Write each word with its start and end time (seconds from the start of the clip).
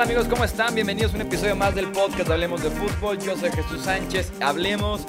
tal 0.00 0.08
amigos? 0.08 0.28
¿Cómo 0.28 0.44
están? 0.44 0.74
Bienvenidos 0.74 1.12
a 1.12 1.16
un 1.16 1.20
episodio 1.20 1.54
más 1.56 1.74
del 1.74 1.92
podcast 1.92 2.30
Hablemos 2.30 2.62
de 2.62 2.70
Fútbol. 2.70 3.18
Yo 3.18 3.36
soy 3.36 3.50
Jesús 3.50 3.82
Sánchez. 3.82 4.32
Hablemos 4.40 5.04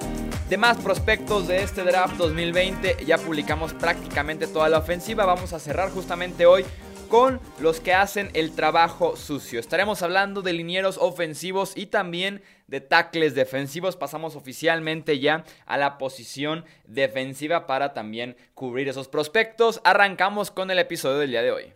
de 0.50 0.58
más 0.58 0.76
prospectos 0.80 1.48
de 1.48 1.64
este 1.64 1.84
draft 1.84 2.18
2020. 2.18 2.98
Ya 3.06 3.18
publicamos 3.18 3.74
prácticamente 3.74 4.48
toda 4.48 4.68
la 4.68 4.80
ofensiva. 4.80 5.26
Vamos 5.26 5.54
a 5.54 5.60
cerrar 5.60 5.92
justamente 5.92 6.46
hoy 6.46 6.66
con 7.08 7.40
los 7.62 7.80
que 7.80 7.94
hacen 7.94 8.32
el 8.34 8.54
trabajo 8.54 9.16
sucio. 9.16 9.62
Estaremos 9.62 10.02
hablando 10.02 10.42
de 10.42 10.52
linieros 10.52 10.98
ofensivos 10.98 11.72
y 11.78 11.86
también 11.86 12.42
de 12.68 12.82
tackles 12.82 13.34
defensivos. 13.34 13.96
Pasamos 13.96 14.36
oficialmente 14.36 15.20
ya 15.20 15.46
a 15.68 15.78
la 15.78 15.98
posición 15.98 16.66
defensiva 16.86 17.66
para 17.66 17.94
también 17.94 18.36
cubrir 18.56 18.90
esos 18.90 19.08
prospectos. 19.08 19.80
Arrancamos 19.86 20.52
con 20.52 20.70
el 20.70 20.80
episodio 20.80 21.20
del 21.20 21.32
día 21.32 21.44
de 21.44 21.52
hoy. 21.54 21.74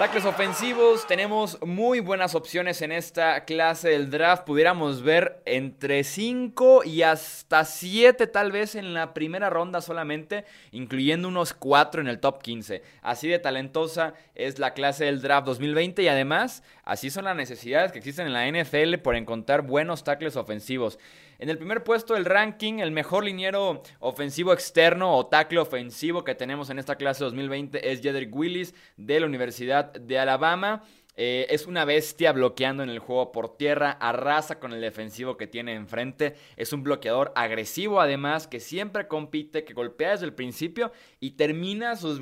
Tackles 0.00 0.24
ofensivos, 0.24 1.06
tenemos 1.06 1.58
muy 1.60 2.00
buenas 2.00 2.34
opciones 2.34 2.80
en 2.80 2.90
esta 2.90 3.44
clase 3.44 3.90
del 3.90 4.08
draft. 4.08 4.44
Pudiéramos 4.44 5.02
ver 5.02 5.42
entre 5.44 6.04
5 6.04 6.84
y 6.84 7.02
hasta 7.02 7.66
7 7.66 8.26
tal 8.26 8.50
vez 8.50 8.76
en 8.76 8.94
la 8.94 9.12
primera 9.12 9.50
ronda 9.50 9.82
solamente, 9.82 10.46
incluyendo 10.70 11.28
unos 11.28 11.52
4 11.52 12.00
en 12.00 12.08
el 12.08 12.18
top 12.18 12.40
15. 12.40 12.82
Así 13.02 13.28
de 13.28 13.40
talentosa 13.40 14.14
es 14.34 14.58
la 14.58 14.72
clase 14.72 15.04
del 15.04 15.20
draft 15.20 15.46
2020 15.46 16.02
y 16.02 16.08
además 16.08 16.62
así 16.82 17.10
son 17.10 17.26
las 17.26 17.36
necesidades 17.36 17.92
que 17.92 17.98
existen 17.98 18.26
en 18.26 18.32
la 18.32 18.48
NFL 18.48 19.02
por 19.02 19.16
encontrar 19.16 19.60
buenos 19.60 20.02
tackles 20.02 20.36
ofensivos. 20.36 20.98
En 21.40 21.48
el 21.48 21.56
primer 21.56 21.82
puesto 21.82 22.12
del 22.12 22.26
ranking, 22.26 22.80
el 22.80 22.90
mejor 22.90 23.24
liniero 23.24 23.82
ofensivo 24.00 24.52
externo 24.52 25.16
o 25.16 25.24
tackle 25.24 25.60
ofensivo 25.60 26.22
que 26.22 26.34
tenemos 26.34 26.68
en 26.68 26.78
esta 26.78 26.96
clase 26.96 27.24
2020 27.24 27.90
es 27.90 28.02
Jedrick 28.02 28.36
Willis 28.36 28.74
de 28.98 29.20
la 29.20 29.24
Universidad 29.24 29.90
de 29.90 30.18
Alabama. 30.18 30.82
Eh, 31.16 31.46
es 31.48 31.66
una 31.66 31.86
bestia 31.86 32.32
bloqueando 32.32 32.82
en 32.82 32.90
el 32.90 32.98
juego 32.98 33.32
por 33.32 33.56
tierra, 33.56 33.92
arrasa 33.92 34.58
con 34.58 34.74
el 34.74 34.82
defensivo 34.82 35.38
que 35.38 35.46
tiene 35.46 35.72
enfrente. 35.74 36.34
Es 36.56 36.74
un 36.74 36.82
bloqueador 36.82 37.32
agresivo 37.34 38.02
además 38.02 38.46
que 38.46 38.60
siempre 38.60 39.08
compite, 39.08 39.64
que 39.64 39.72
golpea 39.72 40.10
desde 40.10 40.26
el 40.26 40.34
principio 40.34 40.92
y 41.20 41.32
termina 41.32 41.96
sus, 41.96 42.20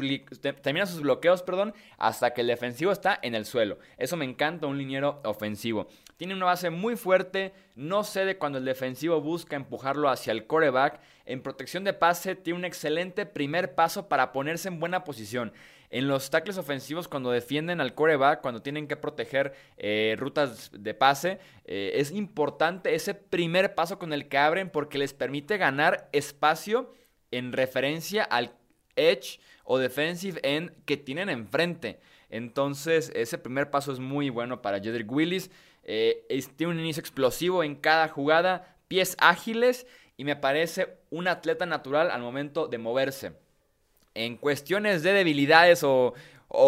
termina 0.62 0.86
sus 0.86 1.03
bloqueos 1.03 1.42
perdón, 1.42 1.75
hasta 1.97 2.34
que 2.34 2.42
el 2.42 2.47
defensivo 2.47 2.92
está 2.92 3.19
en 3.20 3.34
el 3.34 3.47
suelo. 3.47 3.80
Eso 3.97 4.16
me 4.16 4.25
encanta, 4.25 4.69
un 4.69 4.78
liniero 4.78 5.20
ofensivo. 5.25 5.88
Tiene 6.19 6.34
una 6.34 6.47
base 6.47 6.70
muy 6.70 6.97
fuerte, 6.97 7.55
no 7.77 8.02
cede 8.02 8.38
cuando 8.38 8.58
el 8.58 8.64
defensivo 8.64 9.20
busca 9.20 9.55
empujarlo 9.55 10.08
hacia 10.08 10.33
el 10.33 10.48
coreback. 10.48 11.00
En 11.27 11.42
protección 11.42 11.84
de 11.84 11.92
pase 11.92 12.34
tiene 12.34 12.58
un 12.58 12.64
excelente 12.64 13.25
primer 13.25 13.77
paso 13.77 14.08
para 14.08 14.33
ponerse 14.33 14.66
en 14.66 14.80
buena 14.80 15.05
posición. 15.05 15.52
En 15.91 16.08
los 16.08 16.28
tackles 16.28 16.58
ofensivos, 16.58 17.06
cuando 17.06 17.30
defienden 17.30 17.80
al 17.80 17.94
coreback, 17.94 18.41
cuando 18.41 18.62
tienen 18.62 18.88
que 18.88 18.97
proteger 18.97 19.55
eh, 19.77 20.16
rutas 20.19 20.72
de 20.72 20.92
pase, 20.92 21.38
eh, 21.64 21.92
es 21.94 22.10
importante 22.10 22.97
ese 22.97 23.14
primer 23.14 23.77
paso 23.77 24.00
con 24.00 24.12
el 24.12 24.28
que 24.28 24.38
abren 24.38 24.70
porque 24.70 24.98
les 24.98 25.14
permite 25.14 25.56
ganar 25.56 26.08
espacio 26.12 26.92
en 27.30 27.53
referencia 27.53 28.25
al 28.25 28.56
edge 28.97 29.38
o 29.62 29.78
defensive 29.78 30.41
end 30.42 30.72
que 30.84 30.97
tienen 30.97 31.28
enfrente. 31.28 32.00
Entonces, 32.31 33.11
ese 33.15 33.39
primer 33.39 33.71
paso 33.71 33.93
es 33.93 33.99
muy 33.99 34.31
bueno 34.31 34.62
para 34.62 34.81
Jedrick 34.81 35.11
Willis. 35.11 35.50
Eh, 35.84 36.27
tiene 36.56 36.72
un 36.72 36.81
inicio 36.81 37.00
explosivo 37.00 37.65
en 37.65 37.75
cada 37.75 38.09
jugada, 38.09 38.77
pies 38.89 39.16
ágiles 39.19 39.87
y 40.16 40.25
me 40.25 40.37
parece 40.37 40.99
un 41.11 41.28
atleta 41.28 41.67
natural 41.67 42.11
al 42.11 42.21
momento 42.21 42.67
de 42.67 42.78
moverse 42.78 43.33
en 44.19 44.37
cuestiones 44.37 45.03
de 45.03 45.12
debilidades 45.12 45.84
o, 45.84 46.15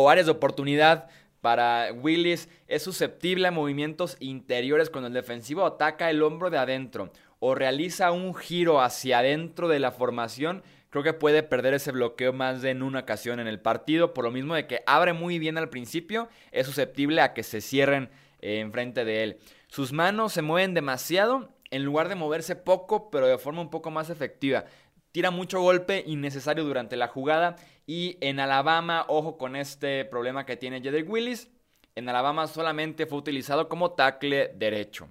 áreas 0.09 0.27
de 0.27 0.33
oportunidad 0.33 1.09
para 1.41 1.93
Willis 1.93 2.49
es 2.69 2.83
susceptible 2.83 3.49
a 3.49 3.51
movimientos 3.51 4.17
interiores 4.21 4.91
cuando 4.91 5.09
el 5.09 5.15
defensivo 5.15 5.65
ataca 5.65 6.11
el 6.11 6.23
hombro 6.23 6.51
de 6.51 6.59
adentro 6.59 7.11
o 7.39 7.55
realiza 7.55 8.13
un 8.13 8.35
giro 8.35 8.81
hacia 8.81 9.21
adentro 9.21 9.67
de 9.67 9.81
la 9.81 9.91
formación, 9.91 10.63
creo 10.91 11.03
que 11.03 11.13
puede 11.13 11.43
perder 11.43 11.75
ese 11.75 11.93
bloqueo 11.93 12.33
más 12.33 12.63
de 12.63 12.71
en 12.71 12.83
una 12.83 13.01
ocasión 13.01 13.41
en 13.41 13.47
el 13.47 13.61
partido, 13.61 14.13
por 14.13 14.25
lo 14.25 14.31
mismo 14.31 14.55
de 14.55 14.67
que 14.67 14.83
abre 14.87 15.13
muy 15.13 15.39
bien 15.39 15.57
al 15.57 15.71
principio, 15.71 16.29
es 16.53 16.67
susceptible 16.67 17.21
a 17.21 17.33
que 17.33 17.43
se 17.43 17.61
cierren 17.61 18.11
eh, 18.41 18.61
enfrente 18.61 19.05
de 19.05 19.23
él. 19.23 19.39
Sus 19.69 19.93
manos 19.93 20.33
se 20.33 20.43
mueven 20.43 20.75
demasiado 20.75 21.49
en 21.71 21.85
lugar 21.85 22.09
de 22.09 22.17
moverse 22.17 22.57
poco, 22.57 23.11
pero 23.11 23.27
de 23.27 23.39
forma 23.39 23.61
un 23.61 23.71
poco 23.71 23.91
más 23.91 24.11
efectiva. 24.11 24.65
Tira 25.13 25.31
mucho 25.31 25.61
golpe 25.61 26.05
innecesario 26.07 26.65
durante 26.65 26.97
la 26.97 27.09
jugada. 27.09 27.57
Y 27.87 28.19
en 28.21 28.41
Alabama, 28.41 29.05
ojo 29.09 29.39
con 29.39 29.57
este 29.57 30.05
problema 30.05 30.47
que 30.47 30.57
tiene 30.57 30.81
Jedrick 30.81 31.09
Willis. 31.09 31.51
En 31.97 32.09
Alabama 32.09 32.47
solamente 32.47 33.07
fue 33.07 33.19
utilizado 33.19 33.69
como 33.69 33.93
tackle 33.93 34.53
derecho. 34.57 35.09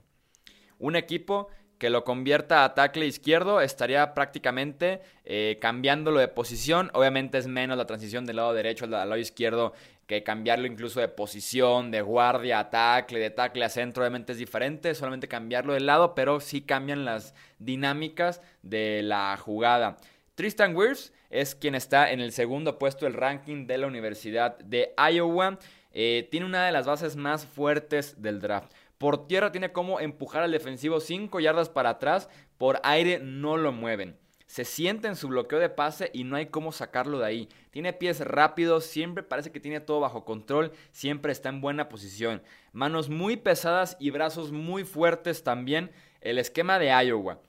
Un 0.77 0.95
equipo 0.95 1.49
que 1.79 1.89
lo 1.89 2.03
convierta 2.03 2.63
a 2.63 2.75
tackle 2.75 3.07
izquierdo 3.07 3.61
estaría 3.61 4.13
prácticamente 4.13 5.01
eh, 5.23 5.57
cambiándolo 5.61 6.19
de 6.19 6.27
posición. 6.27 6.91
Obviamente 6.93 7.37
es 7.37 7.47
menos 7.47 7.77
la 7.77 7.87
transición 7.87 8.25
del 8.25 8.35
lado 8.35 8.53
derecho 8.53 8.85
al 8.85 8.91
lado 8.91 9.17
izquierdo 9.17 9.73
que 10.05 10.23
cambiarlo 10.23 10.67
incluso 10.67 10.99
de 10.99 11.07
posición, 11.07 11.91
de 11.91 12.01
guardia 12.01 12.59
a 12.59 12.69
tackle, 12.69 13.19
de 13.19 13.29
tackle 13.29 13.63
a 13.63 13.69
centro, 13.69 14.03
obviamente 14.03 14.33
es 14.33 14.39
diferente, 14.39 14.93
solamente 14.95 15.27
cambiarlo 15.27 15.73
de 15.73 15.81
lado, 15.81 16.15
pero 16.15 16.39
sí 16.39 16.61
cambian 16.61 17.05
las 17.05 17.35
dinámicas 17.59 18.41
de 18.63 19.01
la 19.03 19.37
jugada. 19.37 19.97
Tristan 20.33 20.75
Wirfs 20.75 21.13
es 21.29 21.53
quien 21.53 21.75
está 21.75 22.11
en 22.11 22.19
el 22.21 22.31
segundo 22.31 22.79
puesto 22.79 23.05
del 23.05 23.13
ranking 23.13 23.67
de 23.67 23.77
la 23.77 23.87
Universidad 23.87 24.57
de 24.59 24.93
Iowa. 24.97 25.59
Eh, 25.91 26.27
tiene 26.31 26.45
una 26.45 26.65
de 26.65 26.71
las 26.71 26.87
bases 26.87 27.15
más 27.15 27.45
fuertes 27.45 28.21
del 28.21 28.39
draft. 28.39 28.71
Por 28.99 29.25
tierra 29.25 29.51
tiene 29.51 29.71
como 29.71 29.99
empujar 29.99 30.43
al 30.43 30.51
defensivo 30.51 30.99
5 30.99 31.39
yardas 31.39 31.69
para 31.69 31.89
atrás, 31.89 32.29
por 32.59 32.79
aire 32.83 33.17
no 33.19 33.57
lo 33.57 33.71
mueven 33.71 34.19
se 34.49 34.65
siente 34.65 35.07
en 35.07 35.15
su 35.15 35.27
bloqueo 35.27 35.59
de 35.59 35.69
pase 35.69 36.09
y 36.11 36.23
no 36.23 36.35
hay 36.35 36.47
cómo 36.47 36.71
sacarlo 36.71 37.19
de 37.19 37.25
ahí. 37.27 37.49
Tiene 37.69 37.93
pies 37.93 38.19
rápidos, 38.21 38.83
siempre 38.83 39.21
parece 39.21 39.51
que 39.51 39.59
tiene 39.59 39.79
todo 39.79 39.99
bajo 39.99 40.25
control, 40.25 40.71
siempre 40.91 41.31
está 41.31 41.49
en 41.49 41.61
buena 41.61 41.87
posición. 41.87 42.41
Manos 42.71 43.09
muy 43.09 43.37
pesadas 43.37 43.95
y 43.99 44.09
brazos 44.09 44.51
muy 44.51 44.85
fuertes 44.85 45.43
también. 45.43 45.91
El 46.19 46.39
esquema 46.39 46.79
de 46.79 46.87
Iowa 46.87 47.39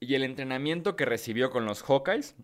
y 0.00 0.14
el 0.14 0.22
entrenamiento 0.22 0.96
que 0.96 1.04
recibió 1.04 1.50
con 1.50 1.66
los 1.66 1.82
Hawkeyes 1.82 2.34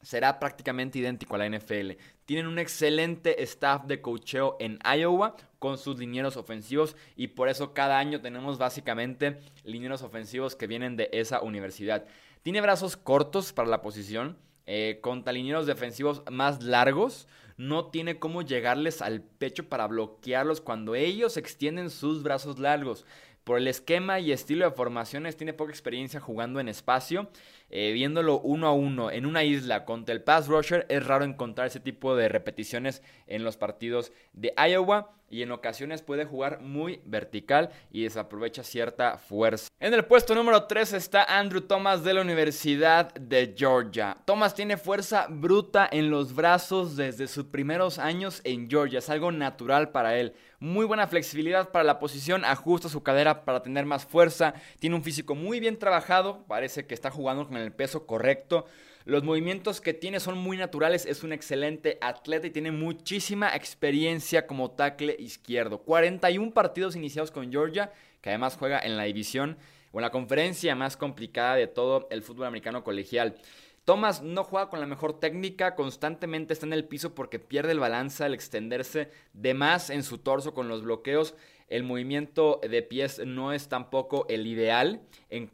será 0.00 0.38
prácticamente 0.38 1.00
idéntico 1.00 1.34
a 1.34 1.38
la 1.38 1.48
NFL. 1.48 1.94
Tienen 2.24 2.46
un 2.46 2.60
excelente 2.60 3.42
staff 3.42 3.82
de 3.86 4.00
cocheo 4.00 4.56
en 4.60 4.78
Iowa 4.84 5.34
con 5.62 5.78
sus 5.78 5.96
linieros 5.96 6.36
ofensivos 6.36 6.96
y 7.14 7.28
por 7.28 7.48
eso 7.48 7.72
cada 7.72 8.00
año 8.00 8.20
tenemos 8.20 8.58
básicamente 8.58 9.38
linieros 9.62 10.02
ofensivos 10.02 10.56
que 10.56 10.66
vienen 10.66 10.96
de 10.96 11.08
esa 11.12 11.40
universidad. 11.40 12.04
Tiene 12.42 12.60
brazos 12.60 12.96
cortos 12.96 13.52
para 13.52 13.68
la 13.68 13.80
posición, 13.80 14.36
eh, 14.66 14.98
con 15.00 15.22
talineros 15.22 15.66
defensivos 15.66 16.24
más 16.28 16.64
largos. 16.64 17.28
No 17.58 17.86
tiene 17.86 18.18
cómo 18.18 18.42
llegarles 18.42 19.02
al 19.02 19.22
pecho 19.22 19.68
para 19.68 19.86
bloquearlos 19.86 20.60
cuando 20.60 20.96
ellos 20.96 21.36
extienden 21.36 21.90
sus 21.90 22.24
brazos 22.24 22.58
largos. 22.58 23.06
Por 23.44 23.58
el 23.58 23.68
esquema 23.68 24.18
y 24.18 24.32
estilo 24.32 24.68
de 24.68 24.74
formaciones 24.74 25.36
tiene 25.36 25.52
poca 25.52 25.70
experiencia 25.70 26.18
jugando 26.18 26.58
en 26.58 26.68
espacio. 26.68 27.28
Eh, 27.74 27.92
viéndolo 27.92 28.38
uno 28.40 28.66
a 28.66 28.72
uno 28.74 29.10
en 29.10 29.24
una 29.24 29.44
isla 29.44 29.86
contra 29.86 30.14
el 30.14 30.22
pass 30.22 30.46
rusher, 30.46 30.84
es 30.90 31.06
raro 31.06 31.24
encontrar 31.24 31.66
ese 31.66 31.80
tipo 31.80 32.14
de 32.14 32.28
repeticiones 32.28 33.02
en 33.26 33.44
los 33.44 33.56
partidos 33.56 34.12
de 34.34 34.52
Iowa 34.58 35.16
y 35.32 35.42
en 35.42 35.50
ocasiones 35.50 36.02
puede 36.02 36.26
jugar 36.26 36.60
muy 36.60 37.00
vertical 37.06 37.70
y 37.90 38.02
desaprovecha 38.02 38.62
cierta 38.62 39.16
fuerza. 39.16 39.68
En 39.80 39.94
el 39.94 40.04
puesto 40.04 40.34
número 40.34 40.64
3 40.64 40.92
está 40.92 41.24
Andrew 41.24 41.62
Thomas 41.62 42.04
de 42.04 42.12
la 42.12 42.20
Universidad 42.20 43.14
de 43.14 43.54
Georgia. 43.56 44.18
Thomas 44.26 44.54
tiene 44.54 44.76
fuerza 44.76 45.26
bruta 45.30 45.88
en 45.90 46.10
los 46.10 46.34
brazos 46.34 46.96
desde 46.96 47.26
sus 47.26 47.46
primeros 47.46 47.98
años 47.98 48.42
en 48.44 48.68
Georgia, 48.68 48.98
es 48.98 49.08
algo 49.08 49.32
natural 49.32 49.90
para 49.90 50.18
él. 50.18 50.34
Muy 50.60 50.84
buena 50.84 51.06
flexibilidad 51.06 51.70
para 51.70 51.82
la 51.82 51.98
posición, 51.98 52.44
ajusta 52.44 52.90
su 52.90 53.02
cadera 53.02 53.44
para 53.44 53.62
tener 53.62 53.86
más 53.86 54.04
fuerza, 54.04 54.52
tiene 54.78 54.94
un 54.94 55.02
físico 55.02 55.34
muy 55.34 55.60
bien 55.60 55.78
trabajado, 55.78 56.44
parece 56.46 56.86
que 56.86 56.94
está 56.94 57.10
jugando 57.10 57.48
con 57.48 57.56
el 57.56 57.61
peso 57.70 58.06
correcto. 58.06 58.66
Los 59.04 59.22
movimientos 59.22 59.80
que 59.80 59.94
tiene 59.94 60.18
son 60.18 60.38
muy 60.38 60.56
naturales, 60.56 61.06
es 61.06 61.22
un 61.22 61.32
excelente 61.32 61.98
atleta 62.00 62.46
y 62.46 62.50
tiene 62.50 62.72
muchísima 62.72 63.54
experiencia 63.54 64.46
como 64.46 64.70
tackle 64.72 65.16
izquierdo. 65.18 65.78
41 65.82 66.52
partidos 66.52 66.96
iniciados 66.96 67.30
con 67.30 67.52
Georgia, 67.52 67.92
que 68.20 68.30
además 68.30 68.56
juega 68.56 68.80
en 68.80 68.96
la 68.96 69.04
división 69.04 69.58
o 69.92 69.98
en 69.98 70.02
la 70.02 70.10
conferencia 70.10 70.74
más 70.74 70.96
complicada 70.96 71.56
de 71.56 71.66
todo 71.66 72.08
el 72.10 72.22
fútbol 72.22 72.46
americano 72.46 72.82
colegial. 72.82 73.36
Thomas 73.84 74.22
no 74.22 74.44
juega 74.44 74.70
con 74.70 74.78
la 74.78 74.86
mejor 74.86 75.18
técnica, 75.18 75.74
constantemente 75.74 76.52
está 76.52 76.66
en 76.66 76.72
el 76.72 76.84
piso 76.84 77.16
porque 77.16 77.40
pierde 77.40 77.72
el 77.72 77.80
balance 77.80 78.22
al 78.22 78.34
extenderse 78.34 79.10
de 79.32 79.54
más 79.54 79.90
en 79.90 80.04
su 80.04 80.18
torso 80.18 80.54
con 80.54 80.68
los 80.68 80.82
bloqueos. 80.84 81.34
El 81.66 81.82
movimiento 81.82 82.60
de 82.62 82.82
pies 82.82 83.20
no 83.26 83.52
es 83.52 83.68
tampoco 83.68 84.26
el 84.28 84.46
ideal. 84.46 85.00
En 85.30 85.50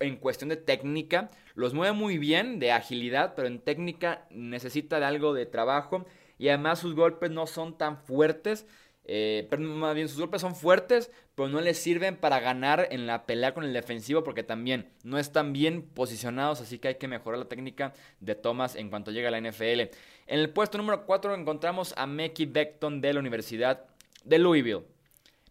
en 0.00 0.16
cuestión 0.16 0.48
de 0.48 0.56
técnica. 0.56 1.30
Los 1.54 1.74
mueve 1.74 1.92
muy 1.92 2.18
bien, 2.18 2.58
de 2.58 2.72
agilidad, 2.72 3.34
pero 3.36 3.46
en 3.46 3.60
técnica 3.60 4.26
necesita 4.30 4.98
de 4.98 5.06
algo 5.06 5.34
de 5.34 5.46
trabajo. 5.46 6.06
Y 6.38 6.48
además 6.48 6.78
sus 6.80 6.94
golpes 6.94 7.30
no 7.30 7.46
son 7.46 7.76
tan 7.76 7.98
fuertes. 7.98 8.66
Eh, 9.04 9.46
pero 9.50 9.62
más 9.62 9.94
bien 9.94 10.08
sus 10.08 10.20
golpes 10.20 10.40
son 10.40 10.54
fuertes, 10.54 11.10
pero 11.34 11.48
no 11.48 11.60
les 11.60 11.78
sirven 11.78 12.16
para 12.16 12.38
ganar 12.38 12.88
en 12.90 13.06
la 13.06 13.26
pelea 13.26 13.54
con 13.54 13.64
el 13.64 13.72
defensivo 13.72 14.22
porque 14.22 14.42
también 14.42 14.88
no 15.02 15.18
están 15.18 15.52
bien 15.52 15.82
posicionados, 15.82 16.60
así 16.60 16.78
que 16.78 16.88
hay 16.88 16.94
que 16.94 17.08
mejorar 17.08 17.40
la 17.40 17.48
técnica 17.48 17.92
de 18.20 18.36
Thomas 18.36 18.76
en 18.76 18.88
cuanto 18.88 19.10
llega 19.10 19.28
a 19.28 19.30
la 19.32 19.40
NFL. 19.40 19.80
En 19.80 19.90
el 20.38 20.50
puesto 20.50 20.78
número 20.78 21.06
4 21.06 21.34
encontramos 21.34 21.92
a 21.96 22.06
Mekhi 22.06 22.46
Beckton 22.46 23.00
de 23.00 23.14
la 23.14 23.20
Universidad 23.20 23.86
de 24.22 24.38
Louisville. 24.38 24.84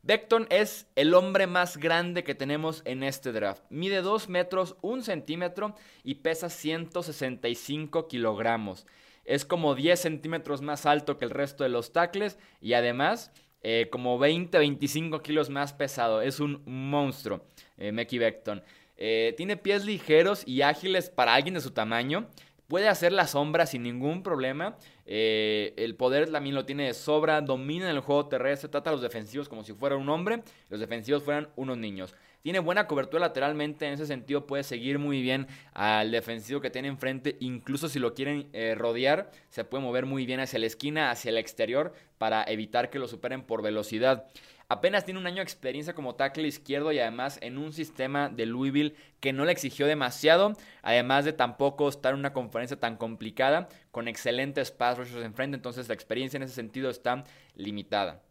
Beckton 0.02 0.48
es 0.50 0.88
el 0.96 1.14
hombre 1.14 1.46
más 1.46 1.78
grande 1.78 2.24
que 2.24 2.36
tenemos 2.36 2.82
en 2.86 3.04
este 3.04 3.32
draft. 3.32 3.64
Mide 3.70 4.02
2 4.02 4.30
metros 4.30 4.78
1 4.82 5.04
centímetro 5.04 5.76
y 6.04 6.16
pesa 6.16 6.50
165 6.50 8.08
kilogramos. 8.08 8.88
Es 9.26 9.46
como 9.46 9.76
10 9.76 10.00
centímetros 10.00 10.62
más 10.62 10.86
alto 10.86 11.18
que 11.18 11.26
el 11.26 11.32
resto 11.32 11.64
de 11.64 11.70
los 11.70 11.92
tackles 11.92 12.40
y 12.62 12.74
además 12.74 13.32
eh, 13.62 13.90
como 13.92 14.18
20-25 14.18 15.22
kilos 15.22 15.50
más 15.50 15.74
pesado. 15.74 16.22
Es 16.22 16.40
un 16.40 16.64
monstruo, 16.66 17.46
eh, 17.78 17.92
Beckton. 17.92 18.64
Eh, 18.98 19.34
tiene 19.38 19.58
pies 19.58 19.86
ligeros 19.86 20.44
y 20.46 20.62
ágiles 20.62 21.10
para 21.10 21.34
alguien 21.34 21.56
de 21.56 21.62
su 21.62 21.72
tamaño. 21.72 22.30
Puede 22.70 22.88
hacer 22.88 23.12
la 23.12 23.26
sombra 23.26 23.66
sin 23.66 23.82
ningún 23.82 24.22
problema. 24.22 24.78
Eh, 25.08 25.74
el 25.76 25.96
poder 25.96 26.32
también 26.32 26.54
lo 26.54 26.68
tiene 26.68 26.86
de 26.86 26.94
sobra. 26.94 27.42
Domina 27.42 27.90
el 27.90 28.00
juego 28.00 28.28
terrestre. 28.28 28.70
Trata 28.70 28.92
a 28.92 28.94
los 28.94 29.02
defensivos 29.02 29.50
como 29.50 29.64
si 29.64 29.74
fuera 29.74 29.96
un 29.96 30.08
hombre. 30.08 30.44
Los 30.70 30.80
defensivos 30.80 31.24
fueran 31.24 31.50
unos 31.56 31.80
niños. 31.80 32.14
Tiene 32.44 32.60
buena 32.60 32.86
cobertura 32.86 33.22
lateralmente. 33.22 33.88
En 33.88 33.94
ese 33.94 34.06
sentido 34.06 34.46
puede 34.46 34.62
seguir 34.62 35.00
muy 35.00 35.24
bien 35.24 35.48
al 35.74 36.12
defensivo 36.12 36.62
que 36.62 36.70
tiene 36.70 36.90
enfrente. 36.90 37.38
Incluso 37.40 37.90
si 37.90 37.98
lo 37.98 38.14
quieren 38.14 38.50
eh, 38.54 38.76
rodear. 38.78 39.32
Se 39.50 39.64
puede 39.64 39.84
mover 39.84 40.06
muy 40.06 40.28
bien 40.28 40.40
hacia 40.40 40.60
la 40.60 40.68
esquina, 40.68 41.10
hacia 41.10 41.30
el 41.30 41.40
exterior. 41.40 41.96
Para 42.20 42.44
evitar 42.44 42.92
que 42.92 43.00
lo 43.00 43.08
superen 43.08 43.42
por 43.42 43.64
velocidad. 43.64 44.28
Apenas 44.72 45.04
tiene 45.04 45.20
un 45.20 45.26
año 45.26 45.38
de 45.38 45.42
experiencia 45.42 45.96
como 45.96 46.14
tackle 46.14 46.48
izquierdo 46.48 46.92
y 46.92 47.00
además 47.00 47.40
en 47.42 47.58
un 47.58 47.74
sistema 47.74 48.30
de 48.30 48.46
Louisville 48.46 48.96
que 49.20 49.34
no 49.34 49.44
le 49.44 49.52
exigió 49.52 49.88
demasiado, 49.88 50.54
además 50.84 51.26
de 51.26 51.34
tampoco 51.34 51.90
estar 51.90 52.14
en 52.14 52.20
una 52.20 52.34
conferencia 52.34 52.80
tan 52.80 52.96
complicada 52.96 53.68
con 53.90 54.08
excelentes 54.08 54.70
pass 54.70 55.00
rushers 55.00 55.26
enfrente, 55.26 55.56
entonces 55.56 55.88
la 55.88 55.96
experiencia 55.96 56.38
en 56.38 56.44
ese 56.44 56.54
sentido 56.54 56.92
está 56.92 57.24
limitada. 57.56 58.22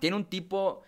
Tiene 0.00 0.16
un 0.16 0.24
tipo 0.24 0.82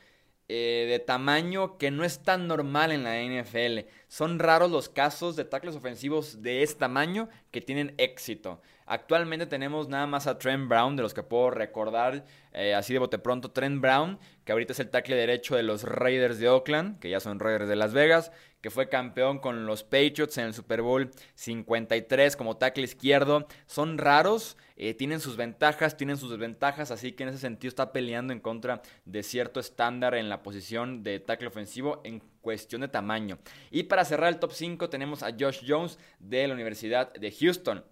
eh, 0.49 0.87
de 0.91 0.99
tamaño 0.99 1.79
que 1.79 1.93
no 1.93 2.03
es 2.03 2.25
tan 2.25 2.49
normal 2.49 2.91
en 2.91 3.05
la 3.05 3.23
NFL. 3.23 3.89
Son 4.09 4.41
raros 4.41 4.73
los 4.73 4.89
casos 4.89 5.37
de 5.37 5.45
tackles 5.45 5.77
ofensivos 5.77 6.43
de 6.43 6.65
este 6.65 6.81
tamaño 6.81 7.29
que 7.53 7.61
tienen 7.61 7.95
éxito. 7.97 8.61
Actualmente 8.87 9.47
tenemos 9.47 9.89
nada 9.89 10.07
más 10.07 10.27
a 10.27 10.39
Trent 10.39 10.69
Brown, 10.69 10.97
de 10.97 11.03
los 11.03 11.15
que 11.15 11.23
puedo 11.23 11.51
recordar 11.51 12.25
eh, 12.53 12.75
así 12.75 12.93
de 12.93 12.99
bote 12.99 13.19
pronto. 13.19 13.51
Trent 13.51 13.81
Brown, 13.81 14.19
que 14.45 14.53
ahorita 14.53 14.73
es 14.73 14.81
el 14.81 14.91
tackle 14.91 15.17
derecho 15.17 15.57
de 15.57 15.63
los 15.63 15.85
Raiders 15.85 16.39
de 16.39 16.49
Oakland, 16.49 16.99
que 16.99 17.09
ya 17.09 17.21
son 17.21 17.41
Raiders 17.41 17.69
de 17.69 17.77
Las 17.77 17.95
Vegas, 17.95 18.31
que 18.61 18.71
fue 18.71 18.89
campeón 18.89 19.41
con 19.41 19.67
los 19.67 19.85
Patriots 19.85 20.39
en 20.39 20.47
el 20.47 20.55
Super 20.55 20.83
Bowl 20.83 21.11
53 21.35 22.37
como 22.37 22.57
tackle 22.57 22.85
izquierdo. 22.85 23.47
Son 23.67 23.99
raros, 23.99 24.57
eh, 24.77 24.95
tienen 24.95 25.21
sus 25.21 25.37
ventajas, 25.37 25.97
tienen 25.97 26.17
sus 26.17 26.31
desventajas, 26.31 26.91
así 26.91 27.13
que 27.13 27.25
en 27.25 27.31
ese 27.31 27.39
sentido 27.39 27.69
está 27.69 27.93
peleando 27.93 28.33
en 28.33 28.41
contra 28.41 28.83
de 29.05 29.23
cierto 29.23 29.61
estándar 29.61 30.15
en 30.15 30.29
la 30.29 30.43
posición 30.43 31.03
de 31.03 31.21
tackle 31.21 31.49
ofensivo 31.49 32.01
en 32.05 32.23
cuestión 32.41 32.83
de 32.83 32.89
tamaño. 32.89 33.39
Y 33.71 33.85
para 33.85 34.05
cerrar 34.05 34.33
el 34.33 34.39
top 34.39 34.53
5 34.53 34.91
tenemos 34.91 35.23
a 35.23 35.31
Josh 35.39 35.63
Jones 35.67 35.99
de 36.19 36.47
la 36.47 36.55
Universidad 36.55 37.13
de 37.13 37.33
Houston. 37.33 37.85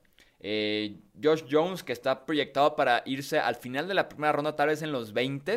Eh, 0.43 0.97
Josh 1.23 1.45
Jones 1.49 1.83
que 1.85 1.93
está 1.93 2.27
proyectado 2.27 2.75
para 2.75 3.03
irse 3.07 3.39
al 3.39 3.55
final 3.55 3.87
de 3.87 3.95
la 3.95 4.09
primera 4.09 4.33
ronda, 4.33 4.57
tal 4.57 4.69
vez 4.69 4.83
en 4.83 4.93
los 4.93 5.13
20 5.13 5.57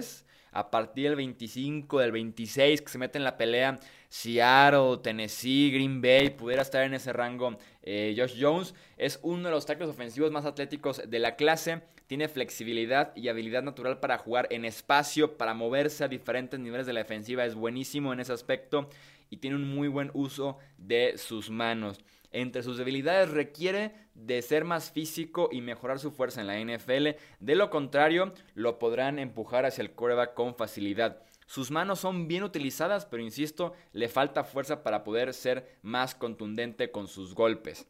a 0.51 0.71
partir 0.71 1.09
del 1.09 1.17
25, 1.17 1.99
del 1.99 2.13
26, 2.13 2.81
que 2.81 2.89
se 2.89 2.97
mete 2.97 3.17
en 3.17 3.25
la 3.25 3.35
pelea 3.35 3.77
Seattle, 4.07 4.99
Tennessee, 5.03 5.69
Green 5.71 6.01
Bay, 6.01 6.29
pudiera 6.29 6.61
estar 6.61 6.83
en 6.83 6.93
ese 6.93 7.11
rango 7.11 7.57
eh, 7.83 8.15
Josh 8.17 8.37
Jones. 8.39 8.73
Es 8.95 9.19
uno 9.21 9.43
de 9.43 9.51
los 9.51 9.65
tackles 9.65 9.89
ofensivos 9.89 10.31
más 10.31 10.45
atléticos 10.45 11.01
de 11.05 11.19
la 11.19 11.35
clase. 11.35 11.81
Tiene 12.07 12.29
flexibilidad 12.29 13.11
y 13.17 13.27
habilidad 13.27 13.63
natural 13.63 13.99
para 13.99 14.17
jugar 14.17 14.47
en 14.49 14.63
espacio, 14.63 15.38
para 15.38 15.53
moverse 15.53 16.05
a 16.05 16.07
diferentes 16.07 16.57
niveles 16.57 16.85
de 16.85 16.93
la 16.93 17.01
defensiva. 17.01 17.43
Es 17.43 17.55
buenísimo 17.55 18.13
en 18.13 18.21
ese 18.21 18.31
aspecto 18.31 18.89
y 19.29 19.38
tiene 19.38 19.57
un 19.57 19.67
muy 19.67 19.89
buen 19.89 20.09
uso 20.13 20.57
de 20.77 21.17
sus 21.17 21.49
manos. 21.49 21.99
Entre 22.35 22.63
sus 22.63 22.77
debilidades 22.77 23.29
requiere 23.29 23.93
de 24.13 24.41
ser 24.41 24.65
más 24.65 24.91
físico 24.91 25.47
y 25.53 25.61
mejorar 25.61 25.99
su 25.99 26.11
fuerza 26.11 26.41
en 26.41 26.47
la 26.47 26.59
NFL. 26.59 27.17
De 27.39 27.55
lo 27.55 27.69
contrario, 27.69 28.33
lo 28.55 28.77
podrán 28.77 29.19
empujar 29.19 29.65
hacia 29.65 29.81
el 29.83 29.95
coreback 29.95 30.33
con 30.33 30.53
facilidad. 30.53 31.23
Sus 31.45 31.71
manos 31.71 32.01
son 32.01 32.27
bien 32.27 32.43
utilizadas, 32.43 33.05
pero 33.05 33.23
insisto, 33.23 33.71
le 33.93 34.09
falta 34.09 34.43
fuerza 34.43 34.83
para 34.83 35.05
poder 35.05 35.33
ser 35.33 35.77
más 35.81 36.13
contundente 36.13 36.91
con 36.91 37.07
sus 37.07 37.33
golpes. 37.33 37.87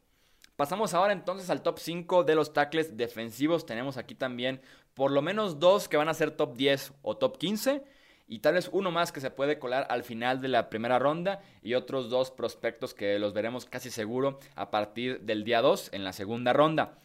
Pasamos 0.54 0.94
ahora 0.94 1.12
entonces 1.12 1.50
al 1.50 1.64
top 1.64 1.80
5 1.80 2.22
de 2.22 2.36
los 2.36 2.52
tackles 2.52 2.96
defensivos. 2.96 3.66
Tenemos 3.66 3.96
aquí 3.96 4.14
también 4.14 4.60
por 4.94 5.10
lo 5.10 5.22
menos 5.22 5.58
dos 5.58 5.88
que 5.88 5.96
van 5.96 6.08
a 6.08 6.14
ser 6.14 6.30
top 6.30 6.54
10 6.54 6.92
o 7.02 7.16
top 7.16 7.36
15 7.36 7.82
y 8.28 8.40
tal 8.40 8.54
vez 8.54 8.68
uno 8.72 8.90
más 8.90 9.12
que 9.12 9.20
se 9.20 9.30
puede 9.30 9.58
colar 9.58 9.86
al 9.88 10.02
final 10.02 10.40
de 10.40 10.48
la 10.48 10.68
primera 10.68 10.98
ronda 10.98 11.40
y 11.62 11.74
otros 11.74 12.10
dos 12.10 12.30
prospectos 12.30 12.94
que 12.94 13.18
los 13.18 13.32
veremos 13.32 13.66
casi 13.66 13.90
seguro 13.90 14.38
a 14.54 14.70
partir 14.70 15.20
del 15.20 15.44
día 15.44 15.60
2 15.62 15.90
en 15.92 16.04
la 16.04 16.12
segunda 16.12 16.52
ronda. 16.52 16.98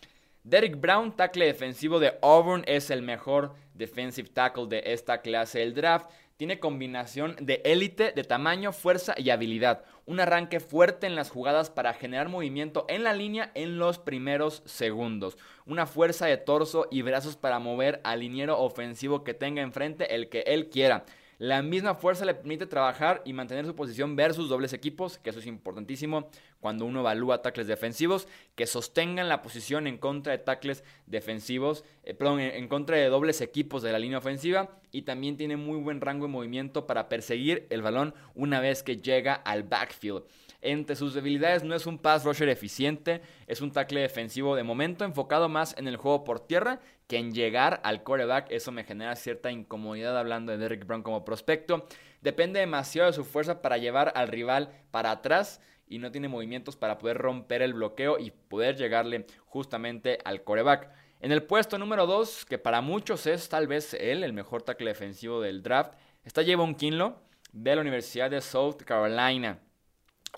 Derek 0.44 0.80
Brown, 0.80 1.16
tackle 1.16 1.46
defensivo 1.46 2.00
de 2.00 2.18
Auburn, 2.24 2.64
es 2.66 2.90
el 2.90 3.04
mejor 3.04 3.54
defensive 3.76 4.30
tackle 4.30 4.66
de 4.68 4.82
esta 4.88 5.22
clase 5.22 5.60
del 5.60 5.76
draft. 5.76 6.10
Tiene 6.42 6.60
combinación 6.60 7.36
de 7.40 7.62
élite, 7.66 8.14
de 8.14 8.24
tamaño, 8.24 8.74
fuerza 8.74 9.14
y 9.16 9.30
habilidad. 9.30 9.84
Un 10.08 10.20
arranque 10.20 10.60
fuerte 10.60 11.06
en 11.06 11.14
las 11.14 11.30
jugadas 11.30 11.70
para 11.70 11.94
generar 11.94 12.30
movimiento 12.30 12.88
en 12.90 13.04
la 13.04 13.14
línea 13.14 13.52
en 13.54 13.78
los 13.78 14.00
primeros 14.00 14.64
segundos. 14.66 15.38
Una 15.68 15.86
fuerza 15.86 16.26
de 16.26 16.38
torso 16.38 16.88
y 16.90 17.04
brazos 17.04 17.36
para 17.36 17.60
mover 17.60 18.02
al 18.04 18.22
liniero 18.22 18.60
ofensivo 18.60 19.24
que 19.24 19.36
tenga 19.36 19.62
enfrente 19.62 20.16
el 20.16 20.30
que 20.30 20.40
él 20.48 20.72
quiera. 20.72 21.06
La 21.42 21.64
misma 21.64 21.96
fuerza 21.96 22.24
le 22.24 22.36
permite 22.36 22.68
trabajar 22.68 23.24
y 23.26 23.34
mantener 23.34 23.66
su 23.66 23.74
posición 23.74 24.16
versus 24.16 24.48
dobles 24.48 24.74
equipos, 24.74 25.18
que 25.18 25.32
eso 25.32 25.40
es 25.40 25.48
importantísimo 25.48 26.30
cuando 26.60 26.86
uno 26.86 27.00
evalúa 27.00 27.42
tackles 27.42 27.66
defensivos, 27.66 28.28
que 28.54 28.68
sostengan 28.68 29.28
la 29.28 29.42
posición 29.42 29.88
en 29.88 29.98
contra 29.98 30.34
de 30.34 30.38
tackles 30.38 30.84
defensivos, 31.08 31.84
eh, 32.04 32.14
perdón, 32.14 32.42
en 32.42 32.68
contra 32.68 32.98
de 32.98 33.08
dobles 33.08 33.42
equipos 33.42 33.82
de 33.82 33.92
la 33.92 33.98
línea 33.98 34.20
ofensiva 34.20 34.70
y 34.92 35.02
también 35.02 35.36
tiene 35.36 35.58
muy 35.58 35.80
buen 35.80 36.00
rango 36.00 36.28
de 36.28 36.32
movimiento 36.32 36.86
para 36.86 37.10
perseguir 37.10 37.66
el 37.72 37.82
balón 37.82 38.14
una 38.36 38.60
vez 38.60 38.84
que 38.84 38.98
llega 38.98 39.34
al 39.34 39.64
backfield. 39.64 40.22
Entre 40.62 40.96
sus 40.96 41.16
debilidades 41.16 41.64
no 41.64 41.74
es 41.74 41.88
un 41.88 41.98
pass 41.98 42.24
rusher 42.24 42.48
eficiente, 42.48 43.22
es 43.48 43.62
un 43.62 43.72
tackle 43.72 44.02
defensivo 44.02 44.56
de 44.56 44.62
momento 44.62 45.04
enfocado 45.04 45.50
más 45.50 45.76
en 45.76 45.88
el 45.88 45.98
juego 45.98 46.24
por 46.24 46.40
tierra 46.40 46.80
que 47.08 47.18
en 47.18 47.32
llegar 47.32 47.82
al 47.84 48.04
quarterback. 48.04 48.52
Eso 48.52 48.72
me 48.72 48.84
genera 48.84 49.16
cierta 49.16 49.52
incomodidad 49.52 50.16
hablando 50.16 50.52
de 50.52 50.60
Derrick 50.60 50.86
Brown 50.86 51.02
como 51.02 51.26
prospecto. 51.26 51.88
Depende 52.22 52.60
demasiado 52.60 53.08
de 53.08 53.16
su 53.16 53.26
fuerza 53.26 53.64
para 53.64 53.78
llevar 53.78 54.14
al 54.16 54.28
rival 54.28 54.70
para 54.92 55.10
atrás 55.10 55.62
y 55.88 55.98
no 55.98 56.12
tiene 56.12 56.30
movimientos 56.30 56.78
para 56.78 57.00
poder 57.00 57.18
romper 57.18 57.64
el 57.64 57.74
bloqueo 57.74 58.20
y 58.20 58.30
poder 58.30 58.78
llegarle 58.78 59.26
justamente 59.46 60.20
al 60.24 60.44
coreback. 60.44 60.92
En 61.22 61.32
el 61.32 61.42
puesto 61.42 61.80
número 61.80 62.06
2, 62.06 62.46
que 62.46 62.60
para 62.60 62.82
muchos 62.82 63.26
es 63.26 63.50
tal 63.50 63.66
vez 63.66 63.96
él, 63.96 64.24
el 64.24 64.34
mejor 64.34 64.62
tackle 64.62 64.92
defensivo 64.92 65.42
del 65.42 65.64
draft, 65.64 65.96
está 66.24 66.46
Javon 66.46 66.76
Kinlo 66.76 67.20
de 67.52 67.76
la 67.76 67.82
Universidad 67.82 68.30
de 68.30 68.42
South 68.42 68.84
Carolina 68.86 69.60